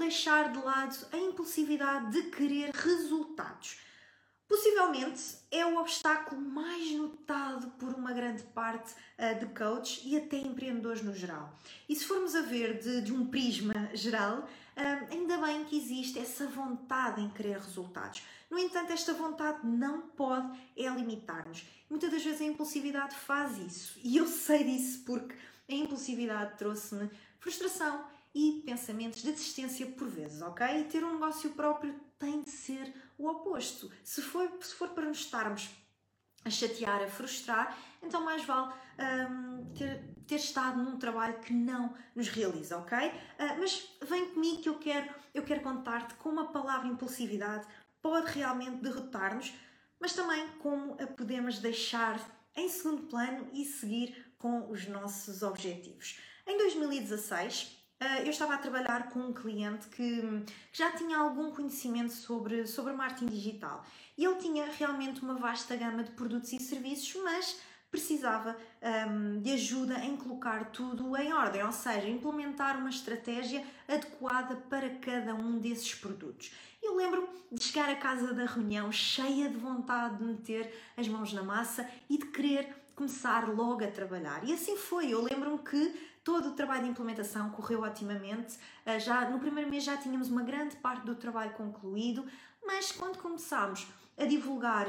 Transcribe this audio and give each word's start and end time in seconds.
deixar 0.00 0.50
de 0.50 0.58
lado 0.58 0.96
a 1.12 1.16
impulsividade 1.16 2.10
de 2.10 2.30
querer 2.30 2.70
resultados. 2.70 3.78
Possivelmente 4.48 5.36
é 5.48 5.64
o 5.64 5.78
obstáculo 5.78 6.40
mais 6.40 6.90
notado 6.90 7.70
por 7.78 7.94
uma 7.94 8.12
grande 8.12 8.42
parte 8.42 8.92
uh, 8.92 9.38
de 9.38 9.46
coaches 9.54 10.02
e 10.04 10.16
até 10.16 10.38
empreendedores 10.38 11.02
no 11.02 11.14
geral. 11.14 11.56
E 11.88 11.94
se 11.94 12.04
formos 12.04 12.34
a 12.34 12.42
ver 12.42 12.80
de, 12.80 13.00
de 13.02 13.12
um 13.12 13.26
prisma 13.26 13.90
geral, 13.94 14.38
uh, 14.40 15.12
ainda 15.12 15.38
bem 15.38 15.64
que 15.66 15.78
existe 15.78 16.18
essa 16.18 16.48
vontade 16.48 17.20
em 17.20 17.30
querer 17.30 17.58
resultados. 17.58 18.24
No 18.50 18.58
entanto, 18.58 18.92
esta 18.92 19.14
vontade 19.14 19.64
não 19.64 20.00
pode 20.00 20.50
é 20.76 20.88
limitar-nos. 20.88 21.64
Muitas 21.88 22.10
das 22.10 22.24
vezes 22.24 22.40
a 22.40 22.44
impulsividade 22.44 23.14
faz 23.14 23.56
isso. 23.56 24.00
E 24.02 24.16
eu 24.16 24.26
sei 24.26 24.64
disso 24.64 25.04
porque 25.06 25.32
a 25.68 25.74
impulsividade 25.74 26.58
trouxe-me 26.58 27.08
frustração 27.38 28.04
e 28.34 28.62
pensamentos 28.64 29.22
de 29.22 29.32
desistência 29.32 29.86
por 29.86 30.08
vezes, 30.08 30.40
ok? 30.42 30.66
E 30.66 30.84
ter 30.84 31.02
um 31.04 31.14
negócio 31.14 31.50
próprio 31.50 31.98
tem 32.18 32.42
de 32.42 32.50
ser 32.50 32.92
o 33.18 33.28
oposto. 33.28 33.90
Se 34.04 34.22
for, 34.22 34.50
se 34.60 34.74
for 34.74 34.90
para 34.90 35.06
nos 35.06 35.18
estarmos 35.18 35.68
a 36.44 36.50
chatear, 36.50 37.02
a 37.02 37.08
frustrar, 37.08 37.76
então 38.02 38.24
mais 38.24 38.44
vale 38.44 38.72
um, 39.30 39.74
ter, 39.74 40.02
ter 40.26 40.36
estado 40.36 40.82
num 40.82 40.98
trabalho 40.98 41.38
que 41.40 41.52
não 41.52 41.94
nos 42.14 42.28
realiza, 42.28 42.78
ok? 42.78 43.08
Uh, 43.08 43.12
mas 43.58 43.96
vem 44.08 44.30
comigo 44.30 44.62
que 44.62 44.68
eu 44.68 44.78
quero, 44.78 45.12
eu 45.34 45.42
quero 45.42 45.60
contar-te 45.60 46.14
como 46.14 46.40
a 46.40 46.46
palavra 46.46 46.88
impulsividade 46.88 47.66
pode 48.00 48.32
realmente 48.32 48.76
derrotar-nos, 48.76 49.52
mas 49.98 50.14
também 50.14 50.48
como 50.60 50.94
a 50.94 51.06
podemos 51.06 51.58
deixar 51.58 52.18
em 52.56 52.68
segundo 52.68 53.02
plano 53.02 53.48
e 53.52 53.64
seguir 53.64 54.32
com 54.38 54.70
os 54.70 54.86
nossos 54.86 55.42
objetivos. 55.42 56.18
Em 56.46 56.56
2016, 56.56 57.79
Uh, 57.79 57.79
eu 58.24 58.30
estava 58.30 58.54
a 58.54 58.58
trabalhar 58.58 59.10
com 59.10 59.20
um 59.20 59.32
cliente 59.32 59.88
que, 59.88 60.22
que, 60.72 60.78
já 60.78 60.90
tinha 60.92 61.18
algum 61.18 61.50
conhecimento 61.50 62.12
sobre, 62.12 62.66
sobre 62.66 62.92
marketing 62.92 63.26
digital 63.26 63.84
ele 64.24 64.36
tinha 64.36 64.66
realmente 64.66 65.22
uma 65.22 65.34
vasta 65.34 65.76
gama 65.76 66.04
de 66.04 66.10
produtos 66.12 66.52
e 66.52 66.60
serviços, 66.60 67.20
mas 67.22 67.58
precisava 67.90 68.56
um, 69.08 69.40
de 69.40 69.52
ajuda 69.52 69.98
em 70.04 70.16
colocar 70.16 70.70
tudo 70.70 71.16
em 71.16 71.32
ordem, 71.32 71.64
ou 71.64 71.72
seja, 71.72 72.08
implementar 72.08 72.78
uma 72.78 72.90
estratégia 72.90 73.64
adequada 73.88 74.56
para 74.68 74.90
cada 74.90 75.34
um 75.34 75.58
desses 75.58 75.94
produtos. 75.94 76.52
Eu 76.82 76.94
lembro 76.94 77.28
de 77.50 77.62
chegar 77.62 77.88
à 77.90 77.96
casa 77.96 78.32
da 78.32 78.46
reunião 78.46 78.92
cheia 78.92 79.48
de 79.48 79.56
vontade 79.56 80.18
de 80.18 80.24
meter 80.24 80.72
as 80.96 81.08
mãos 81.08 81.32
na 81.32 81.42
massa 81.42 81.88
e 82.08 82.16
de 82.16 82.26
querer 82.26 82.74
começar 82.94 83.48
logo 83.48 83.82
a 83.82 83.88
trabalhar. 83.88 84.46
E 84.46 84.52
assim 84.52 84.76
foi. 84.76 85.10
Eu 85.10 85.22
lembro-me 85.22 85.58
que 85.58 86.10
todo 86.22 86.50
o 86.50 86.52
trabalho 86.52 86.84
de 86.84 86.90
implementação 86.90 87.50
correu 87.50 87.82
otimamente. 87.82 88.58
Ah, 88.84 88.98
já 88.98 89.28
no 89.28 89.38
primeiro 89.38 89.70
mês 89.70 89.84
já 89.84 89.96
tínhamos 89.96 90.28
uma 90.28 90.42
grande 90.42 90.76
parte 90.76 91.04
do 91.04 91.14
trabalho 91.14 91.52
concluído, 91.52 92.24
mas 92.64 92.92
quando 92.92 93.18
começámos 93.18 93.86
a 94.16 94.24
divulgar 94.24 94.86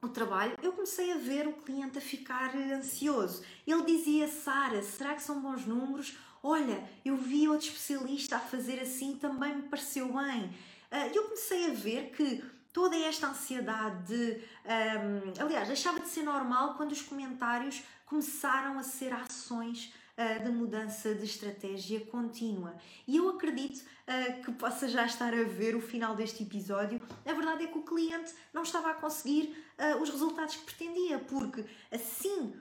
o 0.00 0.08
trabalho, 0.08 0.56
eu 0.62 0.72
comecei 0.72 1.12
a 1.12 1.18
ver 1.18 1.48
o 1.48 1.54
cliente 1.54 1.98
a 1.98 2.00
ficar 2.00 2.54
ansioso. 2.54 3.42
Ele 3.66 3.82
dizia: 3.84 4.28
Sara, 4.28 4.82
será 4.82 5.14
que 5.14 5.22
são 5.22 5.40
bons 5.40 5.66
números? 5.66 6.16
Olha, 6.42 6.88
eu 7.04 7.16
vi 7.16 7.48
outro 7.48 7.66
especialista 7.66 8.36
a 8.36 8.40
fazer 8.40 8.80
assim, 8.80 9.16
também 9.16 9.56
me 9.56 9.62
pareceu 9.62 10.12
bem. 10.12 10.54
Ah, 10.90 11.08
eu 11.08 11.24
comecei 11.24 11.70
a 11.70 11.74
ver 11.74 12.10
que 12.10 12.44
toda 12.72 12.96
esta 12.96 13.28
ansiedade 13.28 14.06
de. 14.06 14.44
Um, 14.64 15.42
aliás, 15.42 15.66
deixava 15.66 15.98
de 15.98 16.08
ser 16.08 16.22
normal 16.22 16.74
quando 16.74 16.92
os 16.92 17.02
comentários 17.02 17.82
começaram 18.04 18.78
a 18.78 18.82
ser 18.82 19.12
ações 19.12 19.92
uh, 20.16 20.44
de 20.44 20.50
mudança 20.50 21.14
de 21.14 21.24
estratégia 21.24 22.00
contínua. 22.06 22.74
E 23.06 23.16
eu 23.16 23.28
acredito 23.28 23.80
uh, 23.80 24.42
que 24.42 24.52
possa 24.52 24.88
já 24.88 25.04
estar 25.04 25.32
a 25.32 25.42
ver 25.44 25.76
o 25.76 25.80
final 25.80 26.14
deste 26.14 26.42
episódio. 26.42 27.00
A 27.24 27.32
verdade 27.32 27.64
é 27.64 27.66
que 27.66 27.78
o 27.78 27.82
cliente 27.82 28.32
não 28.52 28.62
estava 28.62 28.90
a 28.90 28.94
conseguir 28.94 29.56
uh, 29.78 30.02
os 30.02 30.10
resultados 30.10 30.56
que 30.56 30.64
pretendia, 30.64 31.18
porque 31.18 31.64
assim 31.90 32.54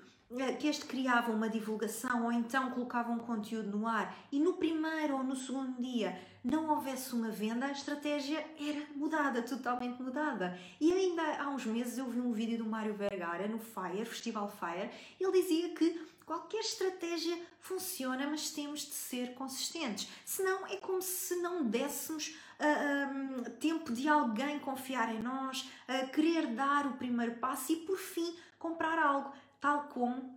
que 0.60 0.68
este 0.68 0.86
criava 0.86 1.32
uma 1.32 1.48
divulgação 1.48 2.26
ou 2.26 2.32
então 2.32 2.72
colocava 2.72 3.12
um 3.12 3.20
conteúdo 3.20 3.78
no 3.78 3.88
ar 3.88 4.18
e 4.32 4.40
no 4.40 4.54
primeiro 4.54 5.18
ou 5.18 5.24
no 5.24 5.36
segundo 5.36 5.80
dia 5.80 6.20
não 6.44 6.70
houvesse 6.70 7.14
uma 7.14 7.30
venda, 7.30 7.66
a 7.66 7.72
estratégia 7.72 8.44
era 8.60 8.86
mudada, 8.96 9.42
totalmente 9.42 10.02
mudada. 10.02 10.60
E 10.80 10.94
ainda 10.94 11.42
há 11.42 11.50
uns 11.50 11.66
meses 11.66 11.98
eu 11.98 12.08
vi 12.08 12.20
um 12.20 12.32
vídeo 12.32 12.58
do 12.58 12.66
Mário 12.66 12.94
Vergara 12.94 13.48
no 13.48 13.60
Fire, 13.60 14.06
Festival 14.06 14.52
Fire, 14.60 14.90
ele 15.20 15.32
dizia 15.32 15.70
que 15.70 16.00
Qualquer 16.26 16.62
estratégia 16.62 17.40
funciona, 17.60 18.26
mas 18.26 18.50
temos 18.50 18.80
de 18.80 18.94
ser 18.94 19.36
consistentes. 19.36 20.10
Senão 20.26 20.66
é 20.66 20.78
como 20.78 21.02
se 21.02 21.36
não 21.36 21.64
dessemos 21.64 22.36
uh, 22.60 23.42
uh, 23.42 23.50
tempo 23.52 23.94
de 23.94 24.10
alguém 24.10 24.58
confiar 24.60 25.14
em 25.14 25.22
nós, 25.22 25.70
uh, 25.88 26.10
querer 26.12 26.48
dar 26.48 26.88
o 26.88 26.98
primeiro 26.98 27.36
passo 27.36 27.72
e 27.74 27.76
por 27.78 27.98
fim 27.98 28.36
comprar 28.58 28.98
algo, 28.98 29.34
tal 29.62 29.84
como 29.90 30.36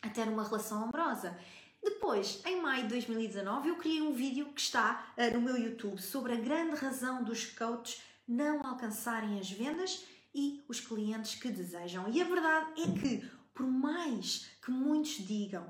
até 0.00 0.24
numa 0.24 0.42
relação 0.42 0.82
amorosa. 0.82 1.38
Depois, 1.82 2.42
em 2.46 2.60
maio 2.62 2.84
de 2.84 2.88
2019, 2.88 3.68
eu 3.68 3.76
criei 3.76 4.00
um 4.00 4.14
vídeo 4.14 4.46
que 4.54 4.60
está 4.60 5.06
uh, 5.18 5.34
no 5.34 5.40
meu 5.42 5.58
YouTube 5.58 6.00
sobre 6.00 6.32
a 6.32 6.36
grande 6.36 6.76
razão 6.76 7.22
dos 7.22 7.44
coaches 7.44 8.00
não 8.26 8.66
alcançarem 8.66 9.38
as 9.38 9.50
vendas 9.50 10.04
e 10.34 10.64
os 10.68 10.80
clientes 10.80 11.34
que 11.36 11.48
desejam. 11.48 12.08
E 12.10 12.20
a 12.20 12.24
verdade 12.24 12.82
é 12.82 13.00
que 13.00 13.30
por 13.56 13.66
mais 13.66 14.50
que 14.62 14.70
muitos 14.70 15.26
digam, 15.26 15.66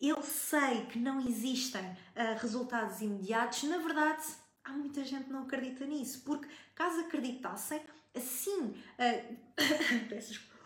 eu 0.00 0.20
sei 0.22 0.86
que 0.86 0.98
não 0.98 1.20
existem 1.20 1.82
uh, 1.82 2.38
resultados 2.40 3.00
imediatos, 3.00 3.62
na 3.62 3.78
verdade 3.78 4.22
há 4.64 4.72
muita 4.72 5.04
gente 5.04 5.24
que 5.24 5.32
não 5.32 5.44
acredita 5.44 5.86
nisso, 5.86 6.22
porque 6.24 6.48
caso 6.74 7.00
acreditassem, 7.00 7.80
assim. 8.14 8.74
Uh, 8.98 9.36
peço 10.10 10.32
desculpa. 10.32 10.58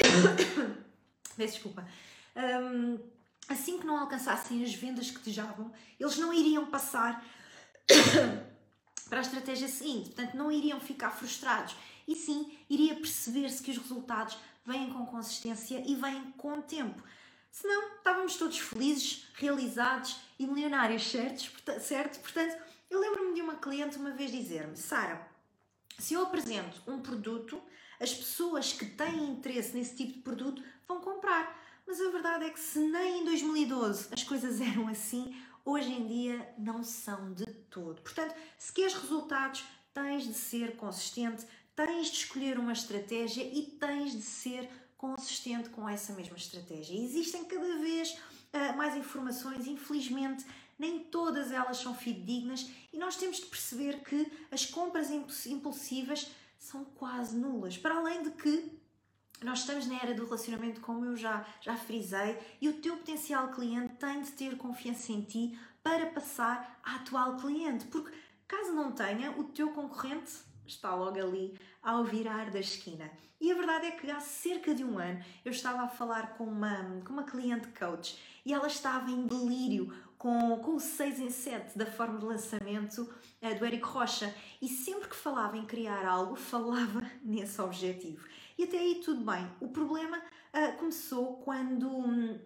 Desculpa. 1.36 1.88
Um, 2.36 2.98
assim 3.48 3.78
que 3.78 3.86
não 3.86 3.98
alcançassem 3.98 4.62
as 4.62 4.72
vendas 4.72 5.10
que 5.10 5.18
desejavam, 5.18 5.72
eles 5.98 6.16
não 6.16 6.32
iriam 6.32 6.66
passar 6.66 7.24
para 9.08 9.18
a 9.18 9.22
estratégia 9.22 9.68
seguinte, 9.68 10.10
portanto, 10.10 10.36
não 10.36 10.50
iriam 10.50 10.80
ficar 10.80 11.10
frustrados 11.10 11.74
e 12.06 12.14
sim 12.14 12.56
iria 12.70 12.94
perceber-se 12.94 13.62
que 13.62 13.70
os 13.72 13.78
resultados 13.78 14.38
vêm 14.64 14.90
com 14.92 15.06
consistência 15.06 15.82
e 15.86 15.94
vêm 15.94 16.32
com 16.36 16.60
tempo. 16.60 17.02
Senão, 17.50 17.96
estávamos 17.96 18.36
todos 18.36 18.58
felizes, 18.58 19.28
realizados 19.34 20.20
e 20.38 20.46
milionários, 20.46 21.08
certos? 21.08 21.52
certo? 21.80 22.20
Portanto, 22.20 22.60
eu 22.90 22.98
lembro-me 23.00 23.34
de 23.34 23.42
uma 23.42 23.56
cliente 23.56 23.96
uma 23.96 24.10
vez 24.10 24.32
dizer-me: 24.32 24.76
Sara, 24.76 25.28
se 25.98 26.14
eu 26.14 26.22
apresento 26.22 26.82
um 26.86 27.00
produto, 27.00 27.62
as 28.00 28.12
pessoas 28.12 28.72
que 28.72 28.86
têm 28.86 29.30
interesse 29.30 29.76
nesse 29.76 29.96
tipo 29.96 30.14
de 30.14 30.20
produto 30.20 30.62
vão 30.86 31.00
comprar. 31.00 31.62
Mas 31.86 32.00
a 32.00 32.10
verdade 32.10 32.46
é 32.46 32.50
que 32.50 32.58
se 32.58 32.78
nem 32.78 33.20
em 33.20 33.24
2012 33.24 34.08
as 34.12 34.22
coisas 34.24 34.58
eram 34.62 34.88
assim, 34.88 35.36
hoje 35.64 35.92
em 35.92 36.06
dia 36.06 36.54
não 36.58 36.82
são 36.82 37.32
de 37.32 37.46
todo. 37.70 38.00
Portanto, 38.02 38.34
se 38.58 38.72
queres 38.72 38.94
resultados, 38.94 39.64
tens 39.92 40.24
de 40.24 40.34
ser 40.34 40.76
consistente, 40.76 41.46
tens 41.76 42.08
de 42.08 42.18
escolher 42.18 42.58
uma 42.58 42.72
estratégia 42.72 43.42
e 43.42 43.62
tens 43.62 44.12
de 44.12 44.22
ser 44.22 44.68
consistente 44.96 45.68
com 45.70 45.88
essa 45.88 46.12
mesma 46.12 46.36
estratégia. 46.36 46.98
Existem 46.98 47.44
cada 47.44 47.78
vez 47.78 48.12
uh, 48.12 48.76
mais 48.76 48.96
informações, 48.96 49.66
infelizmente 49.66 50.44
nem 50.78 50.98
todas 51.04 51.52
elas 51.52 51.78
são 51.78 51.94
fidedignas 51.94 52.68
e 52.92 52.98
nós 52.98 53.16
temos 53.16 53.36
de 53.38 53.46
perceber 53.46 54.02
que 54.02 54.30
as 54.50 54.66
compras 54.66 55.10
impulsivas 55.10 56.30
são 56.58 56.84
quase 56.84 57.36
nulas. 57.36 57.78
Para 57.78 57.96
além 57.96 58.22
de 58.22 58.30
que 58.30 58.72
nós 59.42 59.60
estamos 59.60 59.86
na 59.86 59.98
era 59.98 60.14
do 60.14 60.24
relacionamento, 60.24 60.80
como 60.80 61.04
eu 61.04 61.16
já, 61.16 61.46
já 61.60 61.76
frisei, 61.76 62.38
e 62.60 62.68
o 62.68 62.80
teu 62.80 62.96
potencial 62.96 63.48
cliente 63.50 63.94
tem 63.96 64.22
de 64.22 64.32
ter 64.32 64.56
confiança 64.56 65.12
em 65.12 65.22
ti 65.22 65.58
para 65.82 66.06
passar 66.06 66.80
à 66.82 66.96
atual 66.96 67.36
cliente, 67.36 67.84
porque 67.86 68.16
caso 68.48 68.72
não 68.72 68.92
tenha, 68.92 69.32
o 69.32 69.44
teu 69.44 69.70
concorrente 69.72 70.32
está 70.66 70.94
logo 70.94 71.18
ali 71.18 71.58
ao 71.82 72.04
virar 72.04 72.50
da 72.50 72.60
esquina. 72.60 73.10
E 73.40 73.50
a 73.50 73.54
verdade 73.54 73.86
é 73.86 73.90
que 73.90 74.10
há 74.10 74.20
cerca 74.20 74.74
de 74.74 74.84
um 74.84 74.98
ano 74.98 75.22
eu 75.44 75.50
estava 75.50 75.82
a 75.82 75.88
falar 75.88 76.34
com 76.36 76.44
uma, 76.44 77.02
com 77.04 77.12
uma 77.12 77.24
cliente 77.24 77.68
coach 77.68 78.18
e 78.44 78.52
ela 78.52 78.66
estava 78.66 79.10
em 79.10 79.26
delírio 79.26 79.92
com, 80.16 80.58
com 80.60 80.76
o 80.76 80.80
6 80.80 81.20
em 81.20 81.30
7 81.30 81.76
da 81.76 81.84
forma 81.84 82.18
de 82.18 82.24
lançamento 82.24 83.02
uh, 83.42 83.58
do 83.58 83.66
Eric 83.66 83.84
Rocha 83.84 84.34
e 84.62 84.68
sempre 84.68 85.08
que 85.08 85.14
falava 85.16 85.58
em 85.58 85.66
criar 85.66 86.06
algo, 86.06 86.36
falava 86.36 87.02
nesse 87.22 87.60
objetivo. 87.60 88.26
E 88.56 88.64
até 88.64 88.78
aí 88.78 89.02
tudo 89.04 89.20
bem. 89.22 89.46
O 89.60 89.68
problema 89.68 90.18
uh, 90.18 90.76
começou 90.78 91.36
quando. 91.38 92.40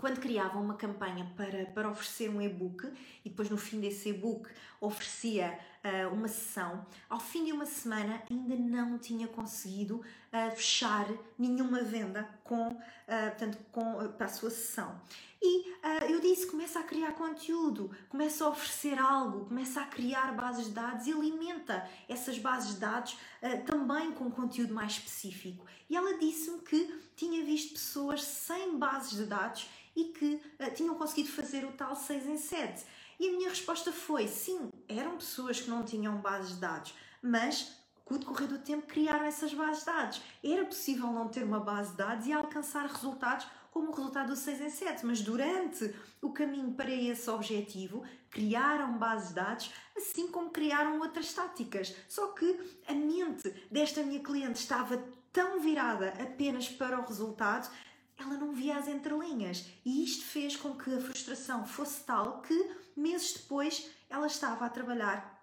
Quando 0.00 0.20
criava 0.20 0.58
uma 0.58 0.74
campanha 0.74 1.30
para, 1.36 1.66
para 1.66 1.90
oferecer 1.90 2.28
um 2.28 2.40
e-book 2.40 2.92
e 3.24 3.28
depois 3.28 3.50
no 3.50 3.58
fim 3.58 3.78
desse 3.78 4.08
e-book 4.08 4.48
oferecia 4.80 5.58
uh, 5.84 6.12
uma 6.12 6.28
sessão, 6.28 6.86
ao 7.08 7.20
fim 7.20 7.44
de 7.44 7.52
uma 7.52 7.66
semana 7.66 8.22
ainda 8.30 8.56
não 8.56 8.98
tinha 8.98 9.26
conseguido 9.28 9.96
uh, 9.96 10.50
fechar 10.54 11.06
nenhuma 11.38 11.82
venda 11.82 12.28
com, 12.44 12.68
uh, 12.68 12.78
portanto, 13.06 13.58
com, 13.70 14.08
para 14.16 14.26
a 14.26 14.30
sua 14.30 14.50
sessão. 14.50 15.00
E 15.44 15.72
eu 16.08 16.20
disse: 16.20 16.46
começa 16.46 16.78
a 16.78 16.84
criar 16.84 17.14
conteúdo, 17.14 17.90
começa 18.08 18.44
a 18.44 18.48
oferecer 18.48 18.96
algo, 18.96 19.46
começa 19.46 19.80
a 19.80 19.86
criar 19.86 20.32
bases 20.36 20.66
de 20.66 20.70
dados 20.70 21.04
e 21.08 21.12
alimenta 21.12 21.84
essas 22.08 22.38
bases 22.38 22.74
de 22.74 22.80
dados 22.80 23.18
também 23.66 24.12
com 24.12 24.30
conteúdo 24.30 24.72
mais 24.72 24.92
específico. 24.92 25.66
E 25.90 25.96
ela 25.96 26.16
disse-me 26.16 26.60
que 26.60 26.96
tinha 27.16 27.44
visto 27.44 27.72
pessoas 27.72 28.22
sem 28.22 28.78
bases 28.78 29.18
de 29.18 29.24
dados 29.24 29.68
e 29.96 30.04
que 30.04 30.40
tinham 30.76 30.94
conseguido 30.94 31.30
fazer 31.30 31.64
o 31.64 31.72
tal 31.72 31.96
6 31.96 32.26
em 32.28 32.38
7. 32.38 32.84
E 33.18 33.28
a 33.28 33.32
minha 33.32 33.48
resposta 33.48 33.92
foi: 33.92 34.28
sim, 34.28 34.70
eram 34.88 35.16
pessoas 35.16 35.60
que 35.60 35.70
não 35.70 35.84
tinham 35.84 36.16
bases 36.16 36.54
de 36.54 36.60
dados, 36.60 36.94
mas 37.22 37.76
com 38.04 38.14
o 38.14 38.18
decorrer 38.18 38.48
do 38.48 38.58
tempo 38.58 38.86
criaram 38.86 39.24
essas 39.24 39.54
bases 39.54 39.80
de 39.80 39.86
dados. 39.86 40.22
Era 40.42 40.64
possível 40.64 41.06
não 41.08 41.28
ter 41.28 41.44
uma 41.44 41.60
base 41.60 41.92
de 41.92 41.96
dados 41.98 42.26
e 42.26 42.32
alcançar 42.32 42.86
resultados 42.86 43.46
como 43.70 43.90
o 43.90 43.94
resultado 43.94 44.28
do 44.28 44.36
6 44.36 44.60
em 44.60 44.70
7, 44.70 45.06
mas 45.06 45.22
durante 45.22 45.94
o 46.20 46.30
caminho 46.30 46.74
para 46.74 46.90
esse 46.90 47.30
objetivo, 47.30 48.04
criaram 48.28 48.98
bases 48.98 49.28
de 49.28 49.34
dados, 49.34 49.72
assim 49.96 50.28
como 50.28 50.50
criaram 50.50 51.00
outras 51.00 51.32
táticas. 51.32 51.94
Só 52.06 52.28
que 52.32 52.58
a 52.86 52.92
mente 52.92 53.48
desta 53.70 54.02
minha 54.02 54.20
cliente 54.20 54.60
estava 54.60 55.02
tão 55.32 55.58
virada 55.58 56.08
apenas 56.20 56.68
para 56.68 57.00
o 57.00 57.06
resultado 57.06 57.70
ela 58.18 58.36
não 58.36 58.52
via 58.52 58.76
as 58.76 58.88
entrelinhas. 58.88 59.66
E 59.84 60.04
isto 60.04 60.24
fez 60.24 60.56
com 60.56 60.74
que 60.76 60.94
a 60.94 61.00
frustração 61.00 61.66
fosse 61.66 62.04
tal 62.04 62.40
que, 62.42 62.70
meses 62.96 63.34
depois, 63.34 63.90
ela 64.08 64.26
estava 64.26 64.66
a 64.66 64.70
trabalhar 64.70 65.42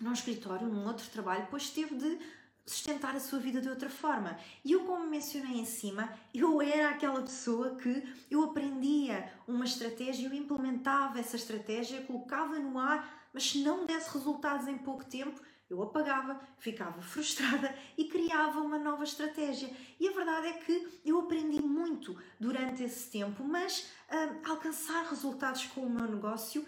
num 0.00 0.12
escritório, 0.12 0.66
num 0.66 0.86
outro 0.86 1.08
trabalho, 1.10 1.46
pois 1.50 1.70
teve 1.70 1.94
de 1.94 2.18
sustentar 2.66 3.14
a 3.14 3.20
sua 3.20 3.38
vida 3.38 3.60
de 3.60 3.68
outra 3.68 3.90
forma. 3.90 4.38
E 4.64 4.72
eu, 4.72 4.84
como 4.84 5.06
mencionei 5.06 5.58
em 5.58 5.66
cima, 5.66 6.12
eu 6.32 6.62
era 6.62 6.90
aquela 6.90 7.20
pessoa 7.20 7.76
que 7.76 8.02
eu 8.30 8.42
aprendia 8.42 9.30
uma 9.46 9.64
estratégia, 9.64 10.28
eu 10.28 10.34
implementava 10.34 11.18
essa 11.18 11.36
estratégia, 11.36 12.02
colocava 12.02 12.58
no 12.58 12.78
ar, 12.78 13.28
mas 13.32 13.50
se 13.50 13.62
não 13.62 13.84
desse 13.84 14.10
resultados 14.10 14.66
em 14.66 14.78
pouco 14.78 15.04
tempo, 15.04 15.40
eu 15.68 15.82
apagava, 15.82 16.40
ficava 16.58 17.00
frustrada 17.02 17.74
e 17.98 18.04
criava 18.04 18.60
uma 18.60 18.78
nova 18.78 19.04
estratégia. 19.04 19.70
E 20.00 20.08
a 20.08 20.12
verdade 20.12 20.48
é 20.48 20.52
que 20.52 21.00
eu 21.04 21.20
aprendi 21.20 21.60
muito 21.60 22.16
durante 22.38 22.82
esse 22.82 23.10
tempo, 23.10 23.44
mas 23.44 23.90
uh, 24.08 24.50
alcançar 24.50 25.08
resultados 25.08 25.66
com 25.66 25.82
o 25.82 25.90
meu 25.90 26.06
negócio, 26.06 26.64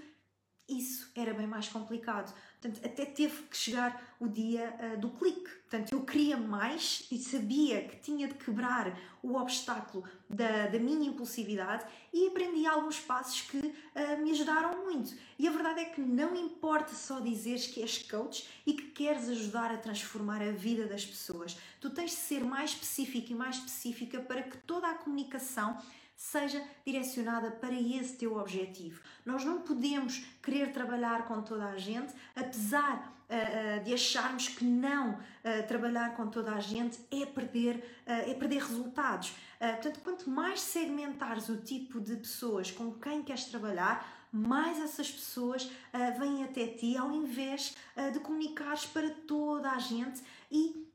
isso 0.68 1.10
era 1.14 1.32
bem 1.32 1.46
mais 1.46 1.68
complicado. 1.68 2.34
Portanto, 2.60 2.84
até 2.84 3.04
teve 3.04 3.42
que 3.44 3.56
chegar 3.56 4.16
o 4.18 4.26
dia 4.26 4.74
uh, 4.80 5.00
do 5.00 5.10
clique. 5.10 5.48
Portanto, 5.68 5.92
eu 5.92 6.04
queria 6.04 6.36
mais 6.36 7.06
e 7.10 7.18
sabia 7.18 7.86
que 7.86 7.96
tinha 7.96 8.26
de 8.26 8.34
quebrar 8.34 8.98
o 9.22 9.36
obstáculo 9.36 10.04
da, 10.28 10.66
da 10.66 10.78
minha 10.78 11.08
impulsividade 11.08 11.84
e 12.12 12.26
aprendi 12.26 12.66
alguns 12.66 12.98
passos 12.98 13.42
que 13.42 13.58
uh, 13.58 14.22
me 14.22 14.32
ajudaram 14.32 14.84
muito. 14.84 15.14
E 15.38 15.46
a 15.46 15.50
verdade 15.50 15.80
é 15.80 15.84
que 15.84 16.00
não 16.00 16.34
importa 16.34 16.94
só 16.94 17.20
dizeres 17.20 17.68
que 17.68 17.80
és 17.80 17.98
coach 17.98 18.48
e 18.66 18.72
que 18.72 18.90
queres 18.90 19.28
ajudar 19.28 19.70
a 19.70 19.76
transformar 19.76 20.42
a 20.42 20.50
vida 20.50 20.86
das 20.86 21.04
pessoas. 21.04 21.56
Tu 21.80 21.90
tens 21.90 22.10
de 22.10 22.16
ser 22.16 22.42
mais 22.42 22.70
específico 22.70 23.30
e 23.30 23.34
mais 23.34 23.56
específica 23.56 24.20
para 24.20 24.42
que 24.42 24.56
toda 24.58 24.88
a 24.88 24.94
comunicação 24.94 25.80
seja 26.16 26.62
direcionada 26.84 27.50
para 27.50 27.74
esse 27.74 28.16
teu 28.16 28.38
objetivo. 28.38 29.00
Nós 29.24 29.44
não 29.44 29.60
podemos 29.60 30.24
querer 30.42 30.72
trabalhar 30.72 31.26
com 31.26 31.42
toda 31.42 31.66
a 31.66 31.76
gente, 31.76 32.14
apesar 32.34 32.96
uh, 33.28 33.80
uh, 33.80 33.84
de 33.84 33.92
acharmos 33.92 34.48
que 34.48 34.64
não 34.64 35.12
uh, 35.12 35.66
trabalhar 35.68 36.16
com 36.16 36.26
toda 36.28 36.52
a 36.52 36.60
gente 36.60 36.98
é 37.10 37.26
perder, 37.26 37.84
é 38.06 38.34
perder 38.34 38.62
resultados. 38.62 39.34
portanto, 39.58 40.00
quanto 40.02 40.30
mais 40.30 40.60
segmentares 40.60 41.48
o 41.48 41.58
tipo 41.58 42.00
de 42.00 42.16
pessoas 42.16 42.70
com 42.70 42.92
quem 42.92 43.22
queres 43.22 43.44
trabalhar, 43.44 44.16
mais 44.36 44.78
essas 44.78 45.10
pessoas 45.10 45.64
uh, 45.64 46.18
vêm 46.18 46.44
até 46.44 46.66
ti 46.66 46.96
ao 46.96 47.10
invés 47.10 47.74
uh, 47.96 48.12
de 48.12 48.20
comunicares 48.20 48.84
para 48.84 49.10
toda 49.10 49.70
a 49.70 49.78
gente 49.78 50.22
e 50.50 50.85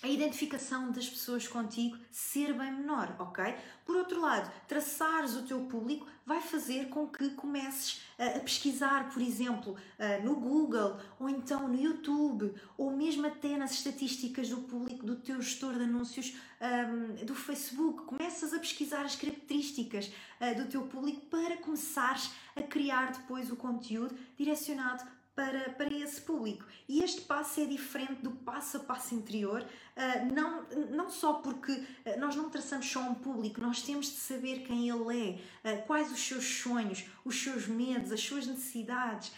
a 0.00 0.08
identificação 0.08 0.92
das 0.92 1.08
pessoas 1.08 1.48
contigo 1.48 1.98
ser 2.10 2.52
bem 2.52 2.72
menor, 2.72 3.16
ok? 3.18 3.56
Por 3.84 3.96
outro 3.96 4.20
lado, 4.20 4.50
traçares 4.68 5.34
o 5.34 5.42
teu 5.42 5.60
público 5.62 6.06
vai 6.24 6.40
fazer 6.40 6.88
com 6.88 7.08
que 7.08 7.30
comeces 7.30 8.00
a 8.16 8.38
pesquisar, 8.38 9.10
por 9.12 9.20
exemplo, 9.20 9.76
no 10.22 10.36
Google 10.36 10.98
ou 11.18 11.28
então 11.28 11.66
no 11.66 11.80
YouTube 11.80 12.54
ou 12.76 12.92
mesmo 12.92 13.26
até 13.26 13.56
nas 13.56 13.72
estatísticas 13.72 14.50
do 14.50 14.58
público 14.58 15.04
do 15.04 15.16
teu 15.16 15.40
gestor 15.40 15.74
de 15.74 15.82
anúncios 15.82 16.36
um, 16.60 17.24
do 17.24 17.34
Facebook. 17.34 18.04
Começas 18.04 18.52
a 18.52 18.58
pesquisar 18.58 19.04
as 19.04 19.16
características 19.16 20.12
do 20.56 20.66
teu 20.66 20.82
público 20.82 21.22
para 21.26 21.56
começares 21.56 22.30
a 22.54 22.62
criar 22.62 23.12
depois 23.12 23.50
o 23.50 23.56
conteúdo 23.56 24.16
direcionado 24.36 25.02
para, 25.38 25.70
para 25.70 25.94
esse 25.94 26.20
público. 26.20 26.64
E 26.88 27.00
este 27.00 27.20
passo 27.20 27.60
é 27.60 27.64
diferente 27.64 28.22
do 28.22 28.32
passo 28.32 28.78
a 28.78 28.80
passo 28.80 29.14
interior, 29.14 29.62
uh, 29.62 30.34
não, 30.34 30.64
não 30.90 31.08
só 31.08 31.34
porque 31.34 31.70
uh, 31.70 32.18
nós 32.18 32.34
não 32.34 32.50
traçamos 32.50 32.90
só 32.90 32.98
um 32.98 33.14
público, 33.14 33.60
nós 33.60 33.80
temos 33.80 34.06
de 34.06 34.16
saber 34.16 34.64
quem 34.66 34.88
ele 34.88 35.40
é, 35.64 35.70
uh, 35.70 35.86
quais 35.86 36.10
os 36.10 36.18
seus 36.18 36.44
sonhos, 36.44 37.04
os 37.24 37.40
seus 37.40 37.68
medos, 37.68 38.10
as 38.10 38.20
suas 38.20 38.48
necessidades, 38.48 39.30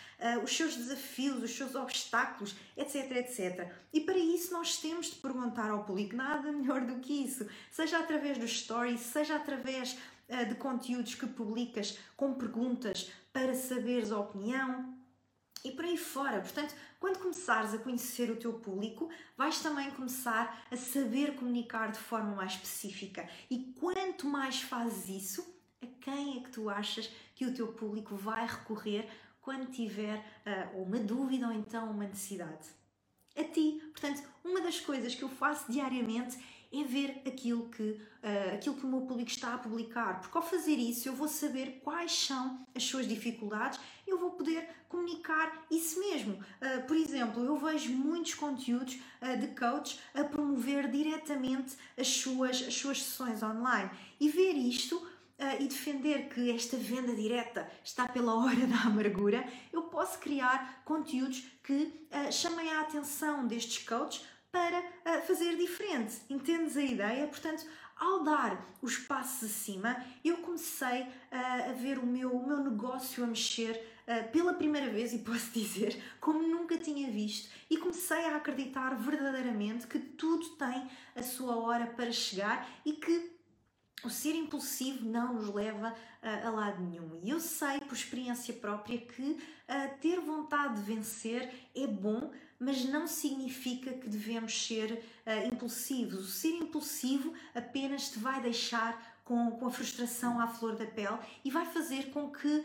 os 0.45 0.55
seus 0.55 0.77
desafios, 0.77 1.43
os 1.43 1.51
seus 1.51 1.75
obstáculos, 1.75 2.55
etc, 2.77 3.11
etc. 3.17 3.73
E 3.91 4.01
para 4.01 4.19
isso 4.19 4.53
nós 4.53 4.77
temos 4.77 5.07
de 5.07 5.17
perguntar 5.17 5.71
ao 5.71 5.85
público 5.85 6.15
nada 6.15 6.53
melhor 6.53 6.83
do 6.83 7.01
que 7.01 7.25
isso, 7.25 7.47
seja 7.71 7.99
através 7.99 8.37
dos 8.39 8.61
stories, 8.61 9.01
seja 9.01 9.37
através 9.37 9.97
de 10.49 10.55
conteúdos 10.57 11.15
que 11.15 11.27
publicas 11.27 11.99
com 12.19 12.35
perguntas 12.35 13.11
para 13.33 13.55
saberes 13.55 14.13
a 14.13 14.21
opinião, 14.21 15.00
e 15.65 15.71
por 15.73 15.85
aí 15.85 15.97
fora. 15.97 16.41
Portanto, 16.41 16.75
quando 16.99 17.19
começares 17.19 17.75
a 17.75 17.79
conhecer 17.79 18.31
o 18.31 18.37
teu 18.37 18.53
público, 18.55 19.11
vais 19.37 19.61
também 19.61 19.91
começar 19.91 20.67
a 20.71 20.77
saber 20.77 21.35
comunicar 21.35 21.91
de 21.93 21.99
forma 21.99 22.35
mais 22.35 22.53
específica. 22.53 23.29
E 23.51 23.73
quanto 23.79 24.27
mais 24.27 24.61
fazes 24.61 25.09
isso, 25.09 25.55
a 25.83 25.87
quem 26.01 26.39
é 26.39 26.41
que 26.43 26.51
tu 26.51 26.69
achas 26.69 27.11
que 27.35 27.47
o 27.47 27.55
teu 27.55 27.69
público 27.69 28.15
vai 28.17 28.47
recorrer 28.47 29.09
quando 29.41 29.71
tiver 29.71 30.19
uh, 30.75 30.83
uma 30.83 30.99
dúvida 30.99 31.47
ou 31.47 31.53
então 31.53 31.91
uma 31.91 32.05
necessidade? 32.05 32.69
A 33.37 33.45
ti. 33.45 33.81
Portanto, 33.93 34.23
uma 34.45 34.61
das 34.61 34.81
coisas 34.81 35.15
que 35.15 35.23
eu 35.23 35.29
faço 35.29 35.71
diariamente 35.71 36.39
é 36.73 36.85
ver 36.85 37.23
aquilo 37.27 37.69
que, 37.69 37.83
uh, 37.83 38.55
aquilo 38.55 38.77
que 38.77 38.87
o 38.87 38.89
meu 38.89 39.01
público 39.03 39.31
está 39.31 39.55
a 39.55 39.59
publicar, 39.59 40.21
porque 40.21 40.37
ao 40.37 40.43
fazer 40.43 40.77
isso 40.77 41.09
eu 41.09 41.15
vou 41.15 41.27
saber 41.27 41.81
quais 41.83 42.13
são 42.13 42.65
as 42.75 42.85
suas 42.85 43.09
dificuldades, 43.09 43.81
eu 44.07 44.19
vou 44.19 44.33
poder 44.33 44.69
comunicar 44.89 45.67
isso 45.71 45.99
mesmo. 45.99 46.35
Uh, 46.35 46.87
por 46.87 46.97
exemplo, 46.97 47.45
eu 47.45 47.57
vejo 47.57 47.93
muitos 47.93 48.35
conteúdos 48.35 49.01
uh, 49.21 49.39
de 49.39 49.49
coach 49.49 49.99
a 50.15 50.23
promover 50.25 50.89
diretamente 50.91 51.77
as 51.99 52.09
suas, 52.09 52.63
as 52.63 52.75
suas 52.75 53.03
sessões 53.03 53.43
online 53.43 53.91
e 54.21 54.29
ver 54.29 54.53
isto 54.53 55.11
Uh, 55.41 55.57
e 55.59 55.69
defender 55.69 56.29
que 56.29 56.51
esta 56.51 56.77
venda 56.77 57.15
direta 57.15 57.67
está 57.83 58.07
pela 58.07 58.35
hora 58.35 58.67
da 58.67 58.77
amargura, 58.83 59.43
eu 59.73 59.85
posso 59.85 60.19
criar 60.19 60.83
conteúdos 60.85 61.43
que 61.65 62.07
uh, 62.13 62.31
chamem 62.31 62.71
a 62.71 62.83
atenção 62.83 63.47
destes 63.47 63.83
coaches 63.89 64.23
para 64.51 64.81
uh, 64.81 65.27
fazer 65.27 65.57
diferente. 65.57 66.21
Entendes 66.29 66.77
a 66.77 66.83
ideia? 66.83 67.27
Portanto, 67.27 67.65
ao 68.01 68.25
dar 68.25 68.67
os 68.81 68.97
passos 68.97 69.51
acima, 69.51 69.95
eu 70.25 70.39
comecei 70.39 71.03
uh, 71.03 71.71
a 71.71 71.73
ver 71.73 71.99
o 71.99 72.07
meu, 72.07 72.35
o 72.35 72.47
meu 72.47 72.59
negócio 72.59 73.23
a 73.23 73.27
mexer 73.27 73.77
uh, 74.09 74.33
pela 74.33 74.55
primeira 74.55 74.91
vez, 74.91 75.13
e 75.13 75.19
posso 75.19 75.51
dizer, 75.53 76.03
como 76.19 76.43
nunca 76.43 76.79
tinha 76.79 77.11
visto, 77.11 77.51
e 77.69 77.77
comecei 77.77 78.25
a 78.25 78.37
acreditar 78.37 78.95
verdadeiramente 78.97 79.87
que 79.87 79.99
tudo 79.99 80.49
tem 80.57 80.89
a 81.15 81.23
sua 81.23 81.57
hora 81.57 81.87
para 81.89 82.11
chegar 82.11 82.67
e 82.87 82.95
que 82.95 83.39
o 84.03 84.09
ser 84.09 84.35
impulsivo 84.35 85.05
não 85.05 85.35
nos 85.35 85.53
leva 85.55 85.95
uh, 86.23 86.47
a 86.47 86.51
lado 86.51 86.83
nenhum. 86.83 87.21
E 87.23 87.29
eu 87.29 87.39
sei 87.39 87.81
por 87.81 87.93
experiência 87.93 88.55
própria 88.55 88.99
que 88.99 89.39
ter 90.01 90.19
vontade 90.19 90.75
de 90.75 90.83
vencer 90.83 91.49
é 91.77 91.87
bom, 91.87 92.33
mas 92.61 92.85
não 92.85 93.07
significa 93.07 93.95
que 93.95 94.07
devemos 94.07 94.67
ser 94.67 94.93
uh, 94.93 95.49
impulsivos. 95.51 96.21
O 96.21 96.31
ser 96.31 96.53
impulsivo 96.53 97.33
apenas 97.55 98.11
te 98.11 98.19
vai 98.19 98.43
deixar 98.43 99.19
com, 99.25 99.53
com 99.53 99.67
a 99.67 99.71
frustração 99.71 100.39
à 100.39 100.47
flor 100.47 100.77
da 100.77 100.85
pele 100.85 101.19
e 101.43 101.51
vai 101.51 101.65
fazer 101.65 102.11
com 102.11 102.31
que 102.31 102.65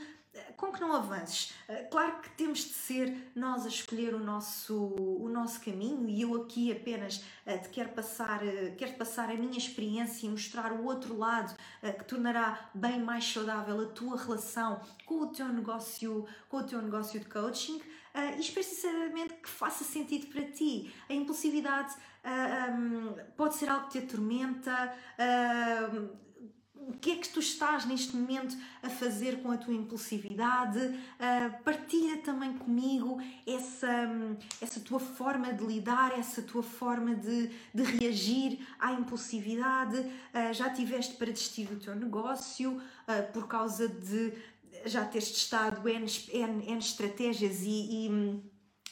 com 0.57 0.71
que 0.71 0.81
não 0.81 0.93
avances. 0.93 1.53
Claro 1.89 2.21
que 2.21 2.29
temos 2.31 2.59
de 2.59 2.73
ser 2.73 3.31
nós 3.35 3.65
a 3.65 3.69
escolher 3.69 4.13
o 4.13 4.19
nosso, 4.19 4.75
o 4.75 5.29
nosso 5.29 5.61
caminho 5.61 6.07
e 6.09 6.21
eu 6.21 6.35
aqui 6.41 6.71
apenas 6.71 7.23
te 7.63 7.69
quero 7.71 7.89
passar, 7.89 8.41
quero 8.77 8.93
passar 8.93 9.29
a 9.29 9.35
minha 9.35 9.57
experiência 9.57 10.25
e 10.27 10.29
mostrar 10.29 10.71
o 10.71 10.83
outro 10.83 11.17
lado 11.17 11.55
que 11.81 12.03
tornará 12.05 12.69
bem 12.73 12.99
mais 12.99 13.25
saudável 13.25 13.81
a 13.81 13.85
tua 13.87 14.17
relação 14.17 14.81
com 15.05 15.21
o 15.21 15.27
teu 15.27 15.47
negócio, 15.49 16.27
com 16.49 16.57
o 16.57 16.63
teu 16.63 16.81
negócio 16.81 17.19
de 17.19 17.25
coaching 17.25 17.81
e 18.37 18.39
espero 18.39 18.65
sinceramente 18.65 19.33
que 19.35 19.49
faça 19.49 19.83
sentido 19.83 20.27
para 20.27 20.43
ti. 20.43 20.93
A 21.09 21.13
impulsividade 21.13 21.93
uh, 22.23 22.71
um, 22.71 23.15
pode 23.35 23.55
ser 23.55 23.69
algo 23.69 23.87
que 23.87 23.99
te 23.99 24.05
atormenta. 24.05 24.95
Uh, 25.19 26.25
o 26.87 26.93
que 26.93 27.11
é 27.11 27.15
que 27.15 27.29
tu 27.29 27.39
estás 27.39 27.85
neste 27.85 28.15
momento 28.15 28.55
a 28.81 28.89
fazer 28.89 29.41
com 29.41 29.51
a 29.51 29.57
tua 29.57 29.73
impulsividade? 29.73 30.79
Uh, 30.79 31.63
partilha 31.63 32.17
também 32.17 32.53
comigo 32.53 33.19
essa, 33.45 34.09
essa 34.61 34.79
tua 34.79 34.99
forma 34.99 35.51
de 35.53 35.63
lidar, 35.65 36.17
essa 36.17 36.41
tua 36.41 36.63
forma 36.63 37.15
de, 37.15 37.49
de 37.73 37.83
reagir 37.83 38.59
à 38.79 38.91
impulsividade. 38.93 39.97
Uh, 39.97 40.53
já 40.53 40.69
tiveste 40.69 41.15
para 41.15 41.31
desistir 41.31 41.65
do 41.65 41.79
teu 41.79 41.95
negócio 41.95 42.77
uh, 42.77 43.31
por 43.33 43.47
causa 43.47 43.87
de 43.87 44.33
já 44.85 45.03
teres 45.05 45.31
testado 45.31 45.87
N, 45.87 46.05
N, 46.31 46.63
N 46.67 46.77
estratégias 46.77 47.61
e, 47.61 48.05
e 48.07 48.41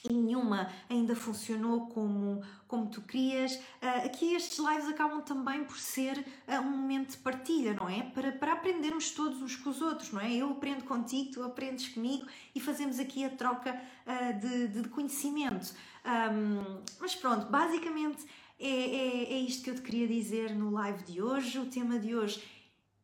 e 0.04 0.12
nenhuma 0.12 0.70
ainda 0.90 1.16
funcionou 1.16 1.88
como, 1.88 2.42
como 2.68 2.88
tu 2.90 3.02
querias. 3.02 3.56
Uh, 3.56 4.06
aqui 4.06 4.34
estes 4.36 4.60
lives 4.60 4.88
acabam 4.90 5.22
também 5.22 5.64
por 5.64 5.78
ser 5.78 6.18
uh, 6.48 6.60
um 6.60 6.78
momento 6.78 7.12
de 7.12 7.18
partilha, 7.18 7.74
não 7.74 7.88
é? 7.88 8.04
Para, 8.04 8.32
para 8.34 8.54
aprendermos 8.54 9.12
todos 9.12 9.42
uns 9.42 9.56
com 9.56 9.70
os 9.70 9.82
outros, 9.82 10.12
não 10.12 10.20
é? 10.20 10.34
Eu 10.34 10.52
aprendo 10.52 10.84
contigo, 10.84 11.32
tu 11.32 11.44
aprendes 11.44 11.88
comigo 11.88 12.28
e 12.54 12.60
fazemos 12.60 13.00
aqui 13.00 13.24
a 13.24 13.30
troca 13.30 13.82
uh, 14.06 14.40
de, 14.40 14.68
de, 14.68 14.90
conhecimento. 14.90 15.74
Um, 16.06 16.82
mas 17.00 17.16
pronto, 17.16 17.46
basicamente 17.48 18.26
é, 18.60 18.68
é, 18.68 19.34
é 19.34 19.40
isto 19.40 19.64
que 19.64 19.70
eu 19.70 19.76
te 19.76 19.82
queria 19.82 20.08
dizer 20.08 20.54
no 20.54 20.72
live 20.72 21.02
de 21.04 21.22
hoje. 21.22 21.58
O 21.60 21.66
tema 21.66 21.98
de 21.98 22.14
hoje 22.14 22.44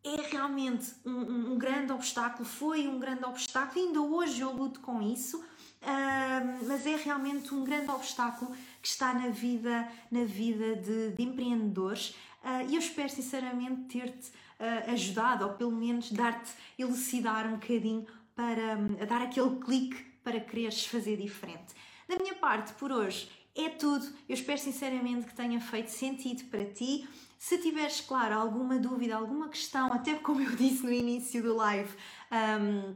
é 0.03 0.21
realmente 0.29 0.93
um, 1.05 1.53
um, 1.53 1.57
grande 1.57 1.91
obstáculo, 1.91 2.45
foi 2.45 2.87
um 2.87 2.99
grande 2.99 3.25
obstáculo, 3.25 3.85
ainda 3.85 4.01
hoje 4.01 4.41
eu 4.41 4.51
luto 4.53 4.79
com 4.79 5.01
isso 5.01 5.43
uh, 5.81 6.67
mas 6.67 6.85
é 6.85 6.95
realmente 6.95 7.53
um 7.53 7.63
grande 7.63 7.89
obstáculo 7.89 8.55
que 8.81 8.87
está 8.87 9.13
na 9.13 9.29
vida, 9.29 9.87
na 10.11 10.23
vida 10.23 10.75
de, 10.75 11.11
de 11.11 11.23
empreendedores 11.23 12.15
uh, 12.43 12.69
e 12.69 12.75
eu 12.75 12.79
espero 12.79 13.09
sinceramente 13.09 13.81
ter-te 13.83 14.29
uh, 14.29 14.91
ajudado 14.91 15.45
ou 15.45 15.53
pelo 15.53 15.71
menos 15.71 16.11
dar-te, 16.11 16.51
elucidar 16.77 17.47
um 17.47 17.57
bocadinho 17.57 18.05
para 18.35 18.77
um, 18.77 19.05
dar 19.05 19.21
aquele 19.21 19.57
clique 19.57 20.09
para 20.23 20.39
quereres 20.39 20.85
fazer 20.85 21.17
diferente. 21.17 21.73
Da 22.07 22.17
minha 22.17 22.35
parte, 22.35 22.73
por 22.73 22.91
hoje, 22.91 23.29
é 23.55 23.69
tudo. 23.69 24.05
Eu 24.27 24.33
espero 24.33 24.57
sinceramente 24.57 25.27
que 25.27 25.33
tenha 25.33 25.59
feito 25.59 25.89
sentido 25.89 26.45
para 26.45 26.65
ti. 26.65 27.07
Se 27.37 27.57
tiveres, 27.57 28.01
claro, 28.01 28.35
alguma 28.35 28.77
dúvida, 28.77 29.15
alguma 29.15 29.49
questão, 29.49 29.91
até 29.91 30.15
como 30.15 30.41
eu 30.41 30.55
disse 30.55 30.83
no 30.83 30.91
início 30.91 31.41
do 31.41 31.55
live, 31.55 31.89
um, 32.31 32.95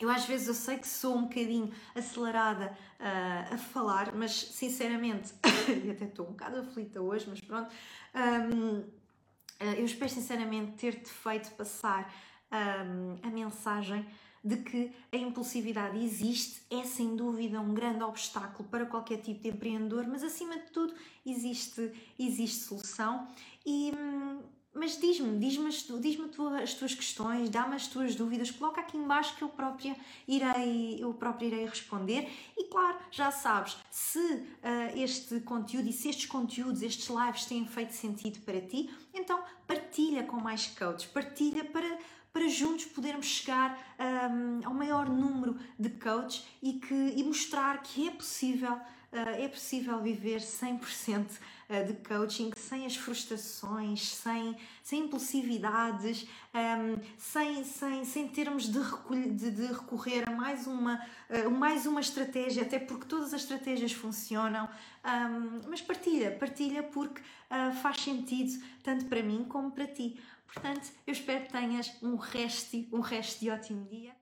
eu 0.00 0.08
às 0.10 0.24
vezes 0.24 0.48
eu 0.48 0.54
sei 0.54 0.78
que 0.78 0.88
sou 0.88 1.14
um 1.14 1.22
bocadinho 1.24 1.70
acelerada 1.94 2.76
uh, 2.98 3.54
a 3.54 3.58
falar, 3.58 4.14
mas 4.14 4.32
sinceramente, 4.32 5.34
e 5.84 5.90
até 5.90 6.06
estou 6.06 6.26
um 6.26 6.30
bocado 6.30 6.58
aflita 6.58 7.00
hoje, 7.00 7.26
mas 7.28 7.40
pronto, 7.40 7.70
um, 8.14 8.82
ah, 9.60 9.74
eu 9.76 9.84
espero 9.84 10.10
sinceramente 10.10 10.72
ter-te 10.72 11.10
feito 11.10 11.50
passar 11.52 12.10
um, 12.50 13.18
a 13.22 13.30
mensagem 13.30 14.06
de 14.42 14.56
que 14.56 14.90
a 15.12 15.16
impulsividade 15.18 16.02
existe, 16.02 16.62
é 16.70 16.82
sem 16.82 17.14
dúvida 17.14 17.60
um 17.60 17.74
grande 17.74 18.02
obstáculo 18.02 18.66
para 18.70 18.86
qualquer 18.86 19.18
tipo 19.18 19.42
de 19.42 19.48
empreendedor, 19.48 20.06
mas 20.08 20.24
acima 20.24 20.58
de 20.58 20.70
tudo 20.70 20.94
existe, 21.26 21.92
existe 22.18 22.64
solução 22.64 23.28
e. 23.66 23.92
Hum, 23.94 24.40
mas 24.72 24.98
diz-me, 24.98 25.38
diz-me 25.38 25.68
as, 25.68 25.86
diz 26.00 26.18
as 26.62 26.74
tuas 26.74 26.94
questões, 26.94 27.50
dá-me 27.50 27.74
as 27.74 27.86
tuas 27.88 28.14
dúvidas, 28.14 28.50
coloca 28.50 28.80
aqui 28.80 28.96
embaixo 28.96 29.36
que 29.36 29.42
eu 29.42 29.48
própria 29.48 29.96
irei, 30.28 30.98
eu 31.00 31.12
própria 31.12 31.46
irei 31.46 31.66
responder. 31.66 32.28
E 32.56 32.64
claro, 32.64 32.98
já 33.10 33.30
sabes, 33.30 33.76
se 33.90 34.18
uh, 34.18 34.96
este 34.96 35.40
conteúdo 35.40 35.88
e 35.88 35.92
se 35.92 36.08
estes 36.08 36.26
conteúdos, 36.26 36.82
estes 36.82 37.08
lives 37.08 37.46
têm 37.46 37.66
feito 37.66 37.92
sentido 37.92 38.40
para 38.40 38.60
ti, 38.60 38.88
então 39.12 39.42
partilha 39.66 40.22
com 40.22 40.36
mais 40.36 40.66
coaches, 40.66 41.06
partilha 41.06 41.64
para 41.64 41.98
para 42.32 42.48
juntos 42.48 42.84
podermos 42.84 43.26
chegar 43.26 43.76
um, 43.98 44.64
ao 44.64 44.72
maior 44.72 45.08
número 45.08 45.58
de 45.78 45.90
coaches 45.90 46.46
e, 46.62 46.74
que, 46.74 46.94
e 46.94 47.24
mostrar 47.24 47.82
que 47.82 48.06
é 48.06 48.10
possível, 48.12 48.78
é 49.12 49.48
possível 49.48 50.00
viver 50.00 50.40
100% 50.40 51.26
uh, 51.26 51.86
de 51.86 51.94
coaching 52.06 52.50
sem 52.56 52.86
as 52.86 52.94
frustrações, 52.94 54.08
sem, 54.08 54.56
sem 54.82 55.04
impulsividades, 55.04 56.26
sem, 57.18 57.64
sem, 57.64 58.04
sem 58.04 58.28
termos 58.28 58.68
de, 58.68 58.80
de, 59.34 59.50
de 59.50 59.66
recorrer 59.66 60.28
a 60.28 60.30
mais 60.30 60.66
uma, 60.66 61.04
uh, 61.28 61.50
mais 61.50 61.86
uma 61.86 62.00
estratégia, 62.00 62.62
até 62.62 62.78
porque 62.78 63.06
todas 63.06 63.34
as 63.34 63.42
estratégias 63.42 63.92
funcionam. 63.92 64.68
Mas 65.68 65.80
partilha, 65.80 66.30
partilha 66.32 66.82
porque 66.82 67.22
faz 67.82 68.02
sentido 68.02 68.62
tanto 68.82 69.06
para 69.06 69.22
mim 69.22 69.44
como 69.48 69.70
para 69.70 69.86
ti. 69.86 70.20
Portanto, 70.46 70.90
eu 71.06 71.12
espero 71.12 71.46
que 71.46 71.52
tenhas 71.52 71.96
um 72.02 72.16
resto, 72.16 72.84
um 72.92 73.00
resto 73.00 73.40
de 73.40 73.50
ótimo 73.50 73.86
dia. 73.88 74.14